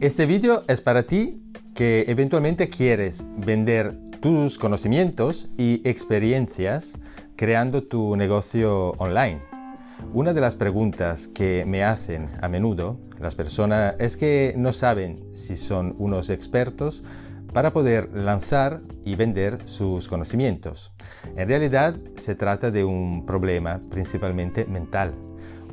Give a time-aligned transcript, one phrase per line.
[0.00, 1.42] Este vídeo es para ti
[1.74, 6.96] que eventualmente quieres vender tus conocimientos y experiencias
[7.36, 9.42] creando tu negocio online.
[10.14, 15.22] Una de las preguntas que me hacen a menudo las personas es que no saben
[15.34, 17.04] si son unos expertos
[17.52, 20.94] para poder lanzar y vender sus conocimientos.
[21.36, 25.12] En realidad se trata de un problema principalmente mental,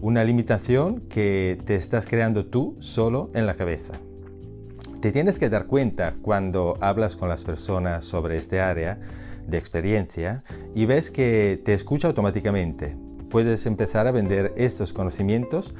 [0.00, 3.92] una limitación que te estás creando tú solo en la cabeza.
[5.00, 8.98] Te tienes que dar cuenta cuando hablas con las personas sobre este área
[9.46, 10.42] de experiencia
[10.74, 12.96] y ves que te escucha automáticamente.
[13.30, 15.74] Puedes empezar a vender estos conocimientos,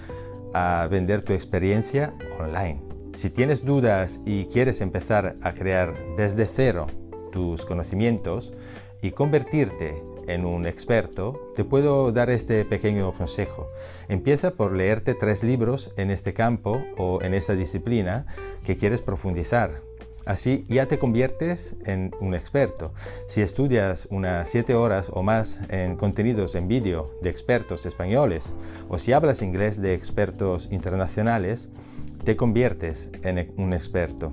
[0.53, 2.83] a vender tu experiencia online.
[3.15, 6.87] Si tienes dudas y quieres empezar a crear desde cero
[7.33, 8.53] tus conocimientos
[9.01, 13.71] y convertirte en un experto, te puedo dar este pequeño consejo.
[14.09, 18.27] Empieza por leerte tres libros en este campo o en esta disciplina
[18.65, 19.83] que quieres profundizar.
[20.27, 22.93] Así ya te conviertes en un experto.
[23.29, 28.53] Si estudias unas 7 horas o más en contenidos en vídeo de expertos españoles
[28.89, 31.69] o si hablas inglés de expertos internacionales,
[32.25, 34.33] te conviertes en un experto.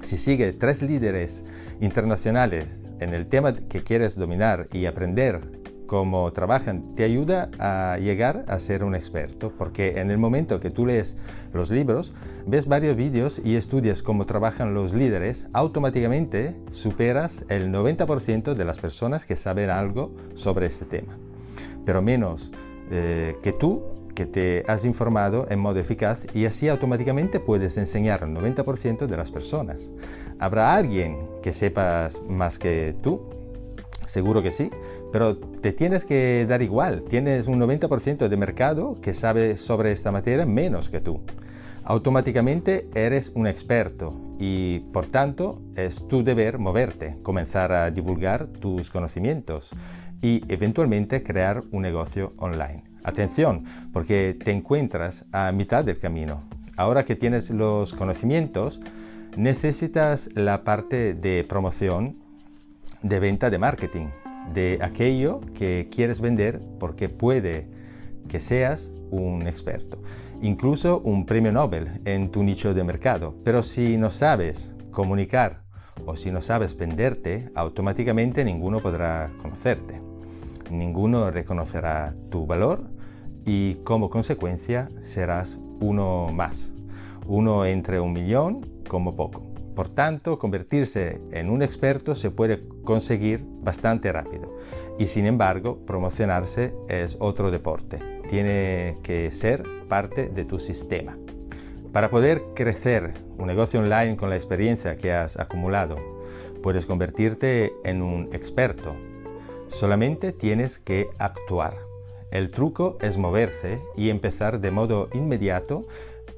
[0.00, 1.44] Si sigues tres líderes
[1.80, 8.44] internacionales en el tema que quieres dominar y aprender cómo trabajan, te ayuda a llegar
[8.46, 11.16] a ser un experto, porque en el momento que tú lees
[11.52, 12.12] los libros,
[12.46, 18.78] ves varios vídeos y estudias cómo trabajan los líderes, automáticamente superas el 90% de las
[18.78, 21.16] personas que saben algo sobre este tema.
[21.86, 22.52] Pero menos
[22.90, 23.82] eh, que tú
[24.18, 29.16] que te has informado en modo eficaz y así automáticamente puedes enseñar al 90% de
[29.16, 29.92] las personas.
[30.40, 33.22] ¿Habrá alguien que sepas más que tú?
[34.06, 34.72] Seguro que sí,
[35.12, 37.04] pero te tienes que dar igual.
[37.08, 41.20] Tienes un 90% de mercado que sabe sobre esta materia menos que tú.
[41.88, 48.90] Automáticamente eres un experto y por tanto es tu deber moverte, comenzar a divulgar tus
[48.90, 49.70] conocimientos
[50.20, 52.84] y eventualmente crear un negocio online.
[53.04, 56.42] Atención, porque te encuentras a mitad del camino.
[56.76, 58.82] Ahora que tienes los conocimientos,
[59.38, 62.16] necesitas la parte de promoción,
[63.00, 64.08] de venta, de marketing,
[64.52, 67.77] de aquello que quieres vender porque puede
[68.28, 69.98] que seas un experto,
[70.42, 73.34] incluso un premio Nobel en tu nicho de mercado.
[73.44, 75.62] Pero si no sabes comunicar
[76.06, 80.00] o si no sabes venderte, automáticamente ninguno podrá conocerte
[80.70, 82.84] ninguno reconocerá tu valor
[83.44, 86.72] y como consecuencia serás uno más,
[87.26, 89.42] uno entre un millón como poco.
[89.74, 94.56] Por tanto, convertirse en un experto se puede conseguir bastante rápido
[94.98, 98.17] y sin embargo promocionarse es otro deporte.
[98.28, 101.16] Tiene que ser parte de tu sistema.
[101.92, 105.96] Para poder crecer un negocio online con la experiencia que has acumulado,
[106.62, 108.94] puedes convertirte en un experto
[109.68, 111.74] Solamente tienes que actuar.
[112.30, 115.86] El truco es moverse y empezar de modo inmediato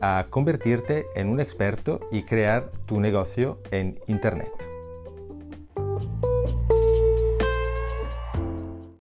[0.00, 4.69] a convertirte en un experto y crear tu negocio en Internet.